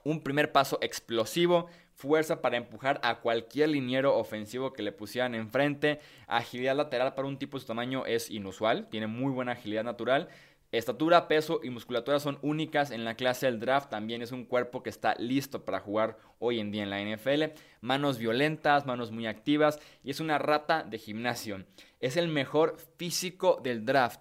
un 0.03 0.21
primer 0.21 0.51
paso 0.51 0.77
explosivo, 0.81 1.67
fuerza 1.93 2.41
para 2.41 2.57
empujar 2.57 2.99
a 3.03 3.19
cualquier 3.19 3.69
liniero 3.69 4.17
ofensivo 4.17 4.73
que 4.73 4.83
le 4.83 4.91
pusieran 4.91 5.35
enfrente, 5.35 5.99
agilidad 6.27 6.75
lateral 6.75 7.13
para 7.13 7.27
un 7.27 7.37
tipo 7.37 7.57
de 7.57 7.61
su 7.61 7.67
tamaño 7.67 8.05
es 8.05 8.29
inusual, 8.29 8.87
tiene 8.89 9.07
muy 9.07 9.31
buena 9.31 9.53
agilidad 9.53 9.83
natural. 9.83 10.27
Estatura, 10.73 11.27
peso 11.27 11.59
y 11.61 11.69
musculatura 11.69 12.19
son 12.19 12.39
únicas 12.41 12.89
en 12.89 13.05
la 13.05 13.13
clase 13.13 13.45
del 13.45 13.59
draft. 13.59 13.91
También 13.91 14.23
es 14.23 14.31
un 14.31 14.43
cuerpo 14.43 14.81
que 14.81 14.89
está 14.89 15.13
listo 15.19 15.65
para 15.65 15.79
jugar 15.79 16.17
hoy 16.39 16.59
en 16.59 16.71
día 16.71 16.81
en 16.81 16.89
la 16.89 16.99
NFL. 16.99 17.55
Manos 17.81 18.17
violentas, 18.17 18.87
manos 18.87 19.11
muy 19.11 19.27
activas 19.27 19.79
y 20.03 20.09
es 20.09 20.19
una 20.19 20.39
rata 20.39 20.81
de 20.81 20.97
gimnasio. 20.97 21.63
Es 21.99 22.17
el 22.17 22.27
mejor 22.27 22.77
físico 22.97 23.61
del 23.61 23.85
draft. 23.85 24.19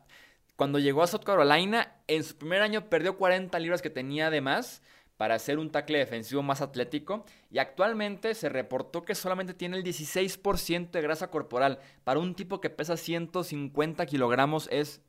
Cuando 0.56 0.78
llegó 0.78 1.02
a 1.02 1.06
South 1.06 1.24
Carolina, 1.24 1.96
en 2.06 2.22
su 2.22 2.36
primer 2.36 2.60
año 2.60 2.90
perdió 2.90 3.16
40 3.16 3.58
libras 3.58 3.80
que 3.80 3.88
tenía 3.88 4.28
de 4.28 4.42
más 4.42 4.82
para 5.22 5.38
ser 5.38 5.60
un 5.60 5.70
tackle 5.70 5.98
defensivo 5.98 6.42
más 6.42 6.62
atlético 6.62 7.24
y 7.48 7.58
actualmente 7.58 8.34
se 8.34 8.48
reportó 8.48 9.04
que 9.04 9.14
solamente 9.14 9.54
tiene 9.54 9.76
el 9.76 9.84
16% 9.84 10.90
de 10.90 11.00
grasa 11.00 11.30
corporal. 11.30 11.78
Para 12.02 12.18
un 12.18 12.34
tipo 12.34 12.60
que 12.60 12.70
pesa 12.70 12.96
150 12.96 14.04
kilogramos 14.06 14.68
es 14.72 15.00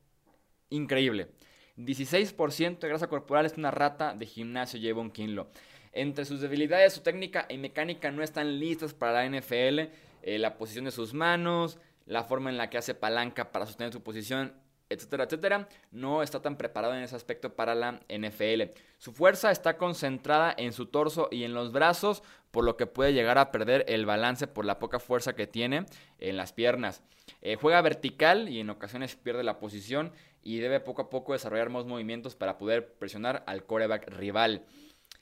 increíble. 0.70 1.30
16% 1.78 2.78
de 2.78 2.88
grasa 2.88 3.08
corporal 3.08 3.48
es 3.48 3.58
una 3.58 3.72
rata 3.72 4.14
de 4.14 4.28
gimnasio, 4.28 4.80
Javon 4.80 5.10
Kinlo. 5.10 5.50
Entre 5.94 6.26
sus 6.26 6.42
debilidades, 6.42 6.94
su 6.94 7.02
técnica 7.02 7.48
y 7.50 7.58
mecánica 7.58 8.12
no 8.12 8.22
están 8.22 8.60
listas 8.60 8.94
para 8.94 9.14
la 9.14 9.26
NFL. 9.26 9.80
Eh, 10.22 10.38
la 10.38 10.60
posición 10.60 10.86
de 10.86 10.92
sus 10.92 11.16
manos, 11.16 11.80
la 12.06 12.24
forma 12.24 12.52
en 12.52 12.58
la 12.58 12.70
que 12.70 12.78
hace 12.78 12.94
palanca 12.94 13.52
para 13.52 13.66
sostener 13.66 13.92
su 13.92 14.04
posición 14.04 14.54
etcétera, 14.94 15.26
etcétera, 15.26 15.68
no 15.92 16.24
está 16.24 16.42
tan 16.42 16.58
preparado 16.58 16.96
en 16.96 17.04
ese 17.04 17.16
aspecto 17.16 17.56
para 17.56 17.76
la 17.76 18.00
NFL. 18.10 18.74
Su 18.98 19.12
fuerza 19.12 19.52
está 19.52 19.78
concentrada 19.78 20.54
en 20.58 20.74
su 20.74 20.86
torso 20.86 21.28
y 21.32 21.44
en 21.44 21.54
los 21.54 21.72
brazos, 21.72 22.24
por 22.52 22.64
lo 22.64 22.78
que 22.78 22.88
puede 22.88 23.14
llegar 23.14 23.38
a 23.38 23.52
perder 23.52 23.86
el 23.88 24.06
balance 24.06 24.48
por 24.48 24.66
la 24.66 24.80
poca 24.80 25.00
fuerza 25.00 25.36
que 25.36 25.48
tiene 25.48 25.86
en 26.20 26.38
las 26.38 26.54
piernas. 26.54 27.04
Eh, 27.42 27.56
juega 27.56 27.82
vertical 27.82 28.50
y 28.50 28.60
en 28.60 28.70
ocasiones 28.70 29.16
pierde 29.16 29.44
la 29.44 29.60
posición 29.60 30.12
y 30.44 30.60
debe 30.60 30.80
poco 30.80 31.04
a 31.04 31.10
poco 31.10 31.34
desarrollar 31.34 31.70
más 31.70 31.86
movimientos 31.86 32.36
para 32.36 32.58
poder 32.58 32.94
presionar 32.96 33.44
al 33.48 33.66
coreback 33.66 34.10
rival. 34.10 34.64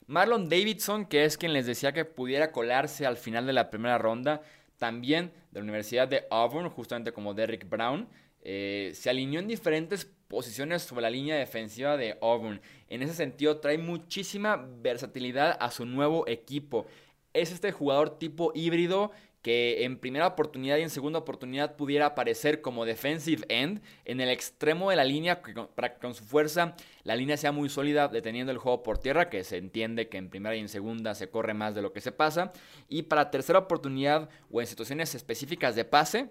Marlon 0.08 0.50
Davidson, 0.50 1.06
que 1.06 1.26
es 1.26 1.38
quien 1.38 1.54
les 1.54 1.66
decía 1.66 1.94
que 1.94 2.06
pudiera 2.06 2.52
colarse 2.52 3.06
al 3.06 3.18
final 3.18 3.46
de 3.46 3.54
la 3.54 3.70
primera 3.70 3.98
ronda, 3.98 4.42
también 4.78 5.32
de 5.52 5.60
la 5.60 5.64
Universidad 5.64 6.08
de 6.08 6.26
Auburn, 6.32 6.70
justamente 6.70 7.14
como 7.14 7.34
Derrick 7.34 7.70
Brown, 7.70 8.10
eh, 8.42 8.92
se 8.94 9.10
alineó 9.10 9.40
en 9.40 9.48
diferentes 9.48 10.10
posiciones 10.28 10.84
sobre 10.84 11.04
la 11.04 11.10
línea 11.10 11.36
defensiva 11.36 11.98
de 11.98 12.18
Auburn. 12.22 12.62
En 12.88 13.02
ese 13.02 13.14
sentido, 13.14 13.60
trae 13.60 13.78
muchísima 13.78 14.68
versatilidad 14.82 15.58
a 15.60 15.72
su 15.72 15.86
nuevo 15.86 16.28
equipo. 16.28 16.86
Es 17.34 17.52
este 17.52 17.72
jugador 17.72 18.18
tipo 18.18 18.52
híbrido 18.56 19.12
que 19.42 19.86
en 19.86 19.98
primera 19.98 20.28
oportunidad 20.28 20.78
y 20.78 20.84
en 20.84 20.90
segunda 20.90 21.20
oportunidad 21.20 21.76
pudiera 21.76 22.06
aparecer 22.08 22.62
como 22.62 22.86
defensive 22.86 23.44
end 23.50 23.82
en 24.06 24.22
el 24.22 24.30
extremo 24.30 24.90
de 24.90 24.96
la 24.96 25.04
línea 25.04 25.42
para 25.74 25.94
que 25.94 26.00
con 26.00 26.14
su 26.14 26.24
fuerza 26.24 26.76
la 27.04 27.16
línea 27.16 27.38
sea 27.38 27.52
muy 27.52 27.70
sólida 27.70 28.08
deteniendo 28.08 28.52
el 28.52 28.60
juego 28.60 28.84
por 28.84 29.00
tierra, 29.00 29.30
que 29.30 29.44
se 29.44 29.58
entiende 29.58 30.10
que 30.10 30.18
en 30.18 30.30
primera 30.30 30.56
y 30.56 30.60
en 30.60 30.70
segunda 30.70 31.16
se 31.16 31.30
corre 31.30 31.56
más 31.56 31.74
de 31.74 31.82
lo 31.82 31.92
que 31.92 32.02
se 32.02 32.12
pasa, 32.12 32.54
y 32.88 33.04
para 33.04 33.32
tercera 33.32 33.60
oportunidad 33.60 34.30
o 34.52 34.62
en 34.62 34.68
situaciones 34.68 35.16
específicas 35.16 35.76
de 35.76 35.86
pase, 35.86 36.30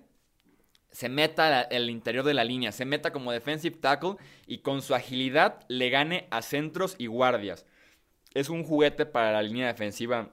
se 0.93 1.09
meta 1.09 1.63
el 1.63 1.91
interior 1.91 2.25
de 2.25 2.35
la 2.35 2.45
línea, 2.45 2.73
se 2.73 2.85
meta 2.85 3.13
como 3.13 3.33
defensive 3.33 3.77
tackle 3.77 4.17
y 4.47 4.59
con 4.59 4.83
su 4.83 4.95
agilidad 4.95 5.65
le 5.69 5.91
gane 5.91 6.27
a 6.31 6.43
centros 6.43 6.97
y 6.99 7.07
guardias. 7.07 7.67
Es 8.35 8.49
un 8.49 8.65
juguete 8.65 9.07
para 9.07 9.33
la 9.33 9.43
línea 9.43 9.67
defensiva 9.67 10.31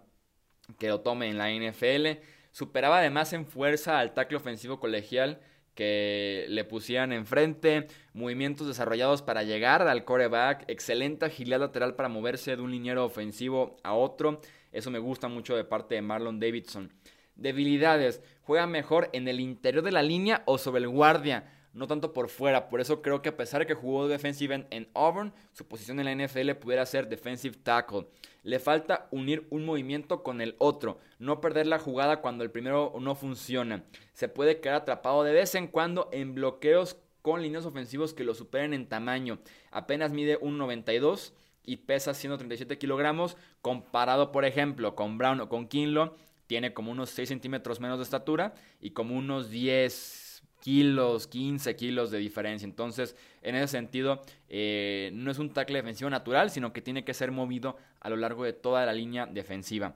que 0.79 0.89
lo 0.89 1.01
tome 1.01 1.29
en 1.29 1.37
la 1.37 1.51
NFL. 1.51 2.21
Superaba 2.51 2.99
además 2.99 3.33
en 3.33 3.45
fuerza 3.45 3.99
al 3.99 4.13
tackle 4.13 4.37
ofensivo 4.37 4.79
colegial 4.79 5.39
que 5.77 6.47
le 6.49 6.63
pusieran 6.63 7.13
enfrente, 7.13 7.85
movimientos 8.13 8.65
desarrollados 8.65 9.21
para 9.21 9.43
llegar 9.43 9.87
al 9.87 10.05
coreback, 10.05 10.65
excelente 10.67 11.25
agilidad 11.25 11.59
lateral 11.59 11.93
para 11.93 12.09
moverse 12.09 12.55
de 12.55 12.63
un 12.63 12.71
liniero 12.71 13.05
ofensivo 13.05 13.77
a 13.83 13.93
otro. 13.93 14.41
Eso 14.71 14.89
me 14.89 14.97
gusta 14.97 15.27
mucho 15.27 15.55
de 15.55 15.63
parte 15.63 15.93
de 15.93 16.01
Marlon 16.01 16.39
Davidson. 16.39 16.91
Debilidades. 17.37 18.21
Juega 18.41 18.67
mejor 18.67 19.09
en 19.13 19.27
el 19.27 19.39
interior 19.39 19.83
de 19.83 19.91
la 19.91 20.03
línea 20.03 20.43
o 20.45 20.57
sobre 20.57 20.81
el 20.81 20.89
guardia, 20.89 21.51
no 21.73 21.87
tanto 21.87 22.11
por 22.11 22.29
fuera. 22.29 22.69
Por 22.69 22.81
eso 22.81 23.01
creo 23.01 23.21
que 23.21 23.29
a 23.29 23.37
pesar 23.37 23.61
de 23.61 23.67
que 23.67 23.73
jugó 23.73 24.07
defensive 24.07 24.55
end 24.55 24.67
en 24.71 24.89
Auburn, 24.93 25.33
su 25.53 25.67
posición 25.67 25.99
en 25.99 26.05
la 26.05 26.25
NFL 26.25 26.51
pudiera 26.55 26.85
ser 26.85 27.07
defensive 27.07 27.57
tackle. 27.63 28.07
Le 28.43 28.59
falta 28.59 29.07
unir 29.11 29.45
un 29.49 29.65
movimiento 29.65 30.23
con 30.23 30.41
el 30.41 30.55
otro, 30.57 30.99
no 31.19 31.41
perder 31.41 31.67
la 31.67 31.79
jugada 31.79 32.21
cuando 32.21 32.43
el 32.43 32.51
primero 32.51 32.93
no 32.99 33.15
funciona. 33.15 33.83
Se 34.13 34.29
puede 34.29 34.59
quedar 34.59 34.75
atrapado 34.75 35.23
de 35.23 35.33
vez 35.33 35.53
en 35.55 35.67
cuando 35.67 36.09
en 36.11 36.33
bloqueos 36.33 36.97
con 37.21 37.41
líneas 37.41 37.65
ofensivos 37.65 38.13
que 38.13 38.23
lo 38.23 38.33
superen 38.33 38.73
en 38.73 38.87
tamaño. 38.87 39.39
Apenas 39.69 40.13
mide 40.13 40.39
1.92 40.39 41.33
y 41.65 41.75
pesa 41.75 42.13
137 42.13 42.77
kilogramos, 42.77 43.35
comparado 43.61 44.31
por 44.31 44.45
ejemplo 44.45 44.95
con 44.95 45.17
Brown 45.17 45.41
o 45.41 45.49
con 45.49 45.67
Kinlo, 45.67 46.15
tiene 46.47 46.73
como 46.73 46.91
unos 46.91 47.09
6 47.11 47.29
centímetros 47.29 47.79
menos 47.79 47.99
de 47.99 48.03
estatura 48.03 48.55
y 48.81 48.91
como 48.91 49.15
unos 49.15 49.49
10 49.49 50.43
kilos, 50.61 51.27
15 51.27 51.75
kilos 51.75 52.11
de 52.11 52.17
diferencia. 52.17 52.65
Entonces, 52.65 53.15
en 53.41 53.55
ese 53.55 53.67
sentido, 53.67 54.21
eh, 54.49 55.11
no 55.13 55.31
es 55.31 55.39
un 55.39 55.53
tackle 55.53 55.77
defensivo 55.77 56.09
natural, 56.09 56.49
sino 56.49 56.73
que 56.73 56.81
tiene 56.81 57.03
que 57.05 57.13
ser 57.13 57.31
movido 57.31 57.77
a 57.99 58.09
lo 58.09 58.15
largo 58.15 58.43
de 58.43 58.53
toda 58.53 58.85
la 58.85 58.93
línea 58.93 59.25
defensiva. 59.25 59.95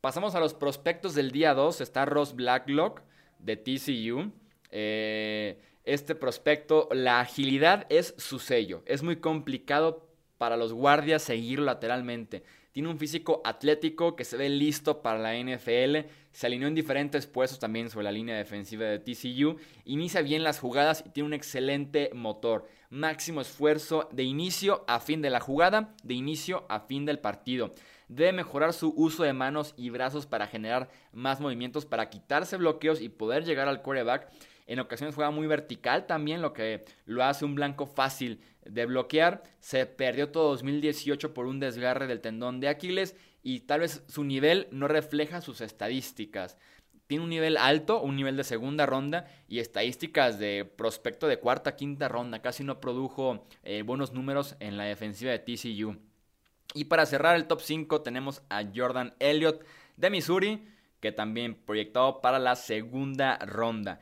Pasamos 0.00 0.34
a 0.34 0.40
los 0.40 0.54
prospectos 0.54 1.14
del 1.14 1.30
día 1.30 1.54
2. 1.54 1.80
Está 1.80 2.06
Ross 2.06 2.34
Blacklock 2.34 3.02
de 3.38 3.56
TCU. 3.56 4.32
Eh, 4.70 5.60
este 5.84 6.14
prospecto, 6.14 6.88
la 6.92 7.20
agilidad 7.20 7.86
es 7.90 8.14
su 8.16 8.38
sello. 8.38 8.82
Es 8.86 9.02
muy 9.02 9.16
complicado 9.16 10.08
para 10.38 10.56
los 10.56 10.72
guardias 10.72 11.22
seguirlo 11.22 11.66
lateralmente. 11.66 12.42
Tiene 12.72 12.88
un 12.88 12.98
físico 12.98 13.42
atlético 13.44 14.14
que 14.14 14.24
se 14.24 14.36
ve 14.36 14.48
listo 14.48 15.02
para 15.02 15.18
la 15.18 15.34
NFL. 15.34 16.08
Se 16.30 16.46
alineó 16.46 16.68
en 16.68 16.76
diferentes 16.76 17.26
puestos 17.26 17.58
también 17.58 17.90
sobre 17.90 18.04
la 18.04 18.12
línea 18.12 18.36
defensiva 18.36 18.84
de 18.84 19.00
TCU. 19.00 19.56
Inicia 19.84 20.22
bien 20.22 20.44
las 20.44 20.60
jugadas 20.60 21.02
y 21.04 21.10
tiene 21.10 21.26
un 21.26 21.34
excelente 21.34 22.10
motor. 22.14 22.68
Máximo 22.88 23.40
esfuerzo 23.40 24.08
de 24.12 24.22
inicio 24.22 24.84
a 24.86 25.00
fin 25.00 25.20
de 25.20 25.30
la 25.30 25.40
jugada, 25.40 25.94
de 26.04 26.14
inicio 26.14 26.64
a 26.68 26.78
fin 26.80 27.04
del 27.06 27.18
partido. 27.18 27.74
Debe 28.06 28.32
mejorar 28.32 28.72
su 28.72 28.94
uso 28.96 29.24
de 29.24 29.32
manos 29.32 29.74
y 29.76 29.90
brazos 29.90 30.26
para 30.26 30.46
generar 30.46 30.90
más 31.12 31.40
movimientos, 31.40 31.86
para 31.86 32.08
quitarse 32.08 32.56
bloqueos 32.56 33.00
y 33.00 33.08
poder 33.08 33.44
llegar 33.44 33.66
al 33.66 33.82
quarterback. 33.82 34.30
En 34.68 34.78
ocasiones 34.78 35.16
juega 35.16 35.32
muy 35.32 35.48
vertical 35.48 36.06
también, 36.06 36.40
lo 36.40 36.52
que 36.52 36.84
lo 37.04 37.24
hace 37.24 37.44
un 37.44 37.56
blanco 37.56 37.86
fácil 37.86 38.40
de 38.64 38.86
bloquear. 38.86 39.42
Se 39.60 39.86
perdió 39.86 40.30
todo 40.30 40.50
2018 40.50 41.34
por 41.34 41.46
un 41.46 41.60
desgarre 41.60 42.06
del 42.06 42.20
tendón 42.20 42.60
de 42.60 42.68
Aquiles 42.68 43.16
y 43.42 43.60
tal 43.60 43.80
vez 43.80 44.02
su 44.08 44.24
nivel 44.24 44.68
no 44.70 44.88
refleja 44.88 45.40
sus 45.40 45.60
estadísticas. 45.60 46.56
Tiene 47.06 47.24
un 47.24 47.30
nivel 47.30 47.56
alto, 47.56 48.00
un 48.00 48.14
nivel 48.14 48.36
de 48.36 48.44
segunda 48.44 48.86
ronda 48.86 49.26
y 49.48 49.58
estadísticas 49.58 50.38
de 50.38 50.64
prospecto 50.64 51.26
de 51.26 51.38
cuarta, 51.38 51.74
quinta 51.74 52.08
ronda. 52.08 52.40
Casi 52.40 52.62
no 52.62 52.80
produjo 52.80 53.46
eh, 53.64 53.82
buenos 53.82 54.12
números 54.12 54.54
en 54.60 54.76
la 54.76 54.84
defensiva 54.84 55.32
de 55.32 55.40
TCU. 55.40 55.96
Y 56.72 56.84
para 56.84 57.06
cerrar 57.06 57.34
el 57.34 57.46
top 57.46 57.62
5 57.62 58.02
tenemos 58.02 58.42
a 58.48 58.62
Jordan 58.72 59.14
Elliott 59.18 59.64
de 59.96 60.10
Missouri, 60.10 60.68
que 61.00 61.10
también 61.10 61.54
proyectado 61.54 62.20
para 62.20 62.38
la 62.38 62.54
segunda 62.54 63.38
ronda. 63.38 63.98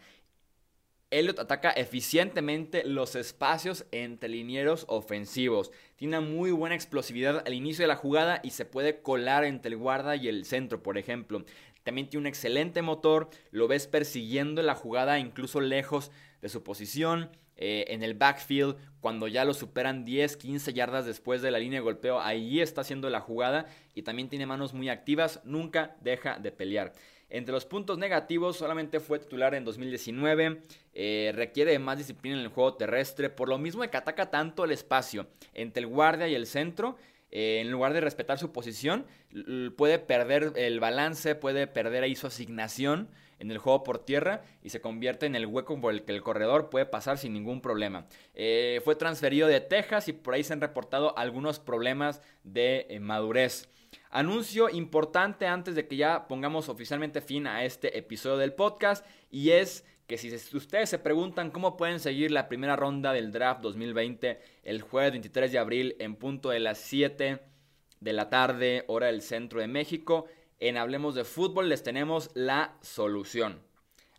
Elliot 1.10 1.38
ataca 1.38 1.70
eficientemente 1.70 2.84
los 2.84 3.16
espacios 3.16 3.86
entre 3.92 4.28
linieros 4.28 4.84
ofensivos. 4.88 5.70
Tiene 5.96 6.20
muy 6.20 6.50
buena 6.50 6.74
explosividad 6.74 7.42
al 7.46 7.54
inicio 7.54 7.84
de 7.84 7.88
la 7.88 7.96
jugada 7.96 8.40
y 8.42 8.50
se 8.50 8.66
puede 8.66 9.00
colar 9.00 9.44
entre 9.44 9.70
el 9.70 9.78
guarda 9.78 10.16
y 10.16 10.28
el 10.28 10.44
centro, 10.44 10.82
por 10.82 10.98
ejemplo. 10.98 11.44
También 11.82 12.10
tiene 12.10 12.24
un 12.24 12.26
excelente 12.26 12.82
motor, 12.82 13.30
lo 13.50 13.68
ves 13.68 13.86
persiguiendo 13.86 14.62
la 14.62 14.74
jugada 14.74 15.18
incluso 15.18 15.60
lejos 15.62 16.10
de 16.42 16.50
su 16.50 16.62
posición. 16.62 17.30
Eh, 17.60 17.86
en 17.88 18.04
el 18.04 18.14
backfield, 18.14 18.76
cuando 19.00 19.26
ya 19.26 19.44
lo 19.44 19.52
superan 19.52 20.04
10, 20.04 20.36
15 20.36 20.72
yardas 20.74 21.06
después 21.06 21.42
de 21.42 21.50
la 21.50 21.58
línea 21.58 21.80
de 21.80 21.84
golpeo, 21.84 22.20
ahí 22.20 22.60
está 22.60 22.82
haciendo 22.82 23.10
la 23.10 23.18
jugada 23.18 23.66
y 23.94 24.02
también 24.02 24.28
tiene 24.28 24.46
manos 24.46 24.74
muy 24.74 24.88
activas, 24.88 25.40
nunca 25.42 25.96
deja 26.00 26.38
de 26.38 26.52
pelear. 26.52 26.92
Entre 27.30 27.52
los 27.52 27.66
puntos 27.66 27.99
negativos, 27.99 28.56
solamente 28.56 29.00
fue 29.00 29.18
titular 29.18 29.54
en 29.54 29.64
2019. 29.64 30.62
Eh, 30.94 31.32
requiere 31.35 31.78
más 31.78 31.99
disciplina 31.99 32.37
en 32.38 32.42
el 32.42 32.49
juego 32.49 32.75
terrestre. 32.75 33.28
Por 33.28 33.49
lo 33.49 33.58
mismo 33.58 33.88
que 33.88 33.97
ataca 33.97 34.30
tanto 34.30 34.64
el 34.64 34.73
espacio 34.73 35.26
entre 35.52 35.82
el 35.82 35.88
guardia 35.88 36.28
y 36.28 36.35
el 36.35 36.47
centro. 36.47 36.97
Eh, 37.30 37.61
en 37.61 37.70
lugar 37.70 37.92
de 37.92 38.00
respetar 38.00 38.38
su 38.38 38.52
posición, 38.52 39.04
puede 39.76 39.99
perder 39.99 40.52
el 40.56 40.80
balance, 40.80 41.35
puede 41.35 41.66
perder 41.66 42.02
ahí 42.02 42.16
su 42.16 42.26
asignación 42.26 43.08
en 43.38 43.50
el 43.50 43.59
juego 43.59 43.85
por 43.85 43.99
tierra 43.99 44.42
y 44.62 44.71
se 44.71 44.80
convierte 44.80 45.26
en 45.26 45.35
el 45.35 45.47
hueco 45.47 45.80
por 45.80 45.92
el 45.92 46.04
que 46.04 46.12
el 46.12 46.23
corredor 46.23 46.71
puede 46.71 46.87
pasar 46.87 47.18
sin 47.18 47.33
ningún 47.33 47.61
problema. 47.61 48.07
Eh, 48.35 48.80
fue 48.85 48.97
transferido 48.97 49.49
de 49.49 49.61
Texas 49.61 50.09
y 50.09 50.12
por 50.12 50.35
ahí 50.35 50.45
se 50.45 50.52
han 50.52 50.61
reportado 50.61 51.16
algunos 51.16 51.59
problemas 51.59 52.23
de 52.45 52.99
madurez. 53.00 53.68
Anuncio 54.11 54.68
importante 54.68 55.47
antes 55.47 55.75
de 55.75 55.87
que 55.87 55.97
ya 55.97 56.28
pongamos 56.28 56.68
oficialmente 56.68 57.21
fin 57.21 57.47
a 57.47 57.64
este 57.64 57.97
episodio 57.99 58.38
del 58.38 58.52
podcast 58.52 59.04
y 59.30 59.50
es 59.50 59.85
que 60.07 60.16
si 60.16 60.35
ustedes 60.57 60.88
se 60.88 60.99
preguntan 60.99 61.50
cómo 61.50 61.76
pueden 61.76 62.00
seguir 62.00 62.30
la 62.30 62.49
primera 62.49 62.76
ronda 62.76 63.12
del 63.12 63.30
draft 63.30 63.61
2020 63.61 64.40
el 64.62 64.80
jueves 64.80 65.12
23 65.12 65.52
de 65.52 65.59
abril 65.59 65.97
en 65.99 66.16
punto 66.16 66.49
de 66.49 66.61
las 66.61 66.78
7 66.78 67.40
de 68.00 68.12
la 68.12 68.30
tarde, 68.30 68.85
hora 68.87 69.09
del 69.09 69.21
centro 69.21 69.61
de 69.61 69.66
México, 69.66 70.26
en 70.60 70.76
Hablemos 70.76 71.14
de 71.14 71.24
Fútbol 71.24 71.68
les 71.68 71.82
tenemos 71.82 72.30
la 72.34 72.76
solución. 72.80 73.60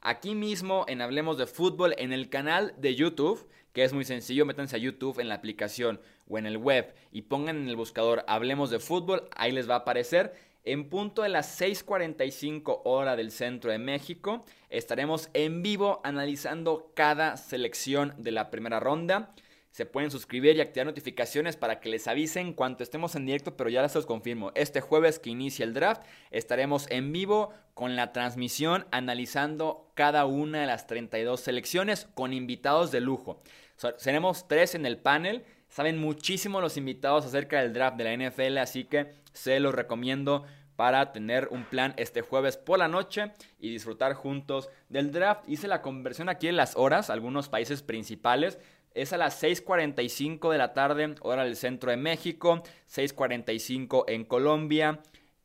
Aquí 0.01 0.36
mismo 0.36 0.86
en 0.88 1.01
Hablemos 1.01 1.38
de 1.38 1.48
Fútbol 1.48 1.93
en 1.98 2.13
el 2.13 2.29
canal 2.29 2.74
de 2.77 2.96
YouTube, 2.96 3.48
que 3.74 3.84
es 3.84 3.91
muy 3.91 4.05
sencillo, 4.05 4.46
métanse 4.46 4.77
a 4.77 4.79
YouTube 4.79 5.19
en 5.19 5.27
la 5.27 5.36
aplicación 5.36 6.00
o 6.27 6.38
en 6.38 6.46
el 6.46 6.58
web 6.58 6.93
y 7.12 7.24
pongan 7.24 7.58
en 7.58 7.67
el 7.67 7.75
buscador 7.75 8.24
Hablemos 8.27 8.69
de 8.69 8.79
Fútbol, 8.79 9.27
ahí 9.36 9.51
les 9.51 9.69
va 9.69 9.75
a 9.75 9.79
aparecer. 9.79 10.34
En 10.63 10.89
punto 10.89 11.24
de 11.24 11.29
las 11.29 11.60
6:45 11.60 12.81
hora 12.86 13.15
del 13.15 13.31
centro 13.31 13.72
de 13.72 13.79
México, 13.79 14.46
estaremos 14.69 15.29
en 15.34 15.62
vivo 15.62 16.00
analizando 16.03 16.91
cada 16.93 17.38
selección 17.38 18.13
de 18.17 18.31
la 18.31 18.51
primera 18.51 18.79
ronda. 18.79 19.34
Se 19.72 19.86
pueden 19.86 20.12
suscribir 20.12 20.56
y 20.56 20.62
activar 20.62 20.88
notificaciones 20.88 21.56
para 21.56 21.80
que 21.80 21.90
les 21.90 22.08
avisen 22.08 22.54
cuando 22.54 22.84
estemos 22.84 23.16
en 23.16 23.26
directo, 23.26 23.56
pero 23.56 23.70
ya 23.70 23.82
les 23.82 23.96
os 23.96 24.06
confirmo. 24.06 24.52
Este 24.56 24.82
jueves 24.82 25.20
que 25.20 25.30
inicia 25.30 25.64
el 25.64 25.74
draft 25.74 26.02
estaremos 26.32 26.88
en 26.90 27.12
vivo 27.12 27.54
con 27.74 27.96
la 27.96 28.12
transmisión 28.12 28.86
analizando 28.92 29.92
cada 29.94 30.26
una 30.26 30.62
de 30.62 30.68
las 30.68 30.88
32 30.88 31.40
selecciones 31.40 32.08
con 32.14 32.34
invitados 32.34 32.92
de 32.92 33.02
lujo. 33.02 33.42
seremos 33.98 34.48
tres 34.48 34.76
en 34.76 34.86
el 34.86 34.98
panel. 34.98 35.46
Saben 35.70 35.98
muchísimo 36.00 36.62
los 36.62 36.78
invitados 36.78 37.26
acerca 37.26 37.62
del 37.62 37.74
draft 37.74 37.98
de 37.98 38.04
la 38.04 38.30
NFL, 38.30 38.58
así 38.58 38.86
que 38.86 39.14
se 39.34 39.60
los 39.60 39.74
recomiendo 39.74 40.46
para 40.80 41.12
tener 41.12 41.50
un 41.52 41.66
plan 41.66 41.94
este 41.98 42.22
jueves 42.22 42.56
por 42.56 42.80
la 42.80 42.88
noche 42.88 43.34
y 43.60 43.70
disfrutar 43.70 44.14
juntos 44.14 44.70
del 44.88 45.12
draft. 45.12 45.44
Hice 45.46 45.68
la 45.68 45.82
conversión 45.82 46.30
aquí 46.30 46.48
en 46.48 46.56
las 46.56 46.78
horas, 46.78 47.10
algunos 47.10 47.50
países 47.50 47.84
principales. 47.84 48.60
Es 49.00 49.13
a 49.13 49.18
las 49.18 49.41
6.45 49.41 50.51
de 50.51 50.58
la 50.58 50.74
tarde, 50.74 51.15
hora 51.22 51.46
del 51.46 51.56
centro 51.56 51.89
de 51.89 51.96
México, 51.96 52.63
6.45 52.94 54.03
en 54.10 54.25
Colombia, 54.25 55.00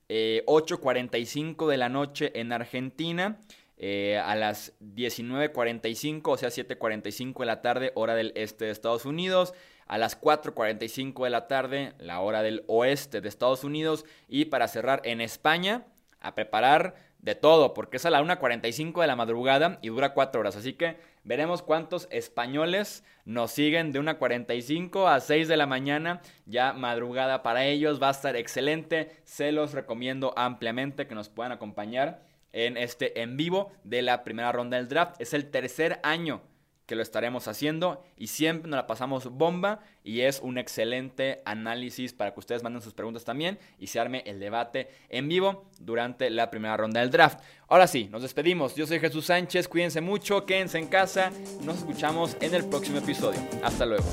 8.45 0.08 1.68
eh, 1.68 1.70
de 1.70 1.76
la 1.76 1.88
noche 1.88 2.32
en 2.34 2.52
Argentina, 2.52 3.38
eh, 3.76 4.18
a 4.18 4.34
las 4.34 4.72
19.45, 4.80 6.22
o 6.24 6.36
sea 6.36 6.48
7.45 6.48 7.38
de 7.38 7.46
la 7.46 7.62
tarde, 7.62 7.92
hora 7.94 8.16
del 8.16 8.32
este 8.34 8.64
de 8.64 8.72
Estados 8.72 9.04
Unidos, 9.04 9.54
a 9.86 9.98
las 9.98 10.20
4.45 10.20 11.22
de 11.22 11.30
la 11.30 11.46
tarde, 11.46 11.92
la 12.00 12.22
hora 12.22 12.42
del 12.42 12.64
oeste 12.66 13.20
de 13.20 13.28
Estados 13.28 13.62
Unidos, 13.62 14.04
y 14.26 14.46
para 14.46 14.66
cerrar 14.66 15.00
en 15.04 15.20
España, 15.20 15.86
a 16.18 16.34
preparar 16.34 16.96
de 17.20 17.36
todo, 17.36 17.72
porque 17.72 17.98
es 17.98 18.04
a 18.04 18.10
la 18.10 18.20
1.45 18.20 19.00
de 19.00 19.06
la 19.06 19.14
madrugada 19.14 19.78
y 19.80 19.90
dura 19.90 20.12
4 20.12 20.40
horas. 20.40 20.56
Así 20.56 20.72
que 20.72 20.96
veremos 21.24 21.62
cuántos 21.62 22.06
españoles 22.10 23.04
nos 23.24 23.50
siguen 23.50 23.92
de 23.92 24.00
1.45 24.00 25.12
a 25.12 25.20
6 25.20 25.48
de 25.48 25.56
la 25.56 25.66
mañana, 25.66 26.20
ya 26.46 26.72
madrugada 26.72 27.42
para 27.42 27.64
ellos. 27.64 28.00
Va 28.02 28.08
a 28.08 28.12
estar 28.12 28.36
excelente. 28.36 29.16
Se 29.24 29.50
los 29.50 29.72
recomiendo 29.72 30.32
ampliamente 30.36 31.06
que 31.06 31.14
nos 31.14 31.28
puedan 31.28 31.52
acompañar 31.52 32.22
en 32.52 32.76
este 32.76 33.22
en 33.22 33.36
vivo 33.36 33.72
de 33.82 34.02
la 34.02 34.22
primera 34.22 34.52
ronda 34.52 34.76
del 34.76 34.88
draft. 34.88 35.20
Es 35.20 35.34
el 35.34 35.50
tercer 35.50 35.98
año 36.02 36.42
que 36.86 36.94
lo 36.94 37.02
estaremos 37.02 37.48
haciendo 37.48 38.04
y 38.16 38.26
siempre 38.26 38.70
nos 38.70 38.76
la 38.76 38.86
pasamos 38.86 39.30
bomba 39.30 39.80
y 40.02 40.20
es 40.20 40.40
un 40.40 40.58
excelente 40.58 41.42
análisis 41.44 42.12
para 42.12 42.32
que 42.32 42.40
ustedes 42.40 42.62
manden 42.62 42.82
sus 42.82 42.94
preguntas 42.94 43.24
también 43.24 43.58
y 43.78 43.86
se 43.86 44.00
arme 44.00 44.22
el 44.26 44.38
debate 44.38 44.88
en 45.08 45.28
vivo 45.28 45.64
durante 45.80 46.30
la 46.30 46.50
primera 46.50 46.76
ronda 46.76 47.00
del 47.00 47.10
draft. 47.10 47.40
Ahora 47.68 47.86
sí, 47.86 48.08
nos 48.10 48.22
despedimos. 48.22 48.74
Yo 48.74 48.86
soy 48.86 49.00
Jesús 49.00 49.26
Sánchez, 49.26 49.68
cuídense 49.68 50.00
mucho, 50.00 50.44
quédense 50.44 50.78
en 50.78 50.88
casa, 50.88 51.32
nos 51.62 51.78
escuchamos 51.78 52.36
en 52.40 52.54
el 52.54 52.64
próximo 52.66 52.98
episodio. 52.98 53.40
Hasta 53.62 53.86
luego. 53.86 54.04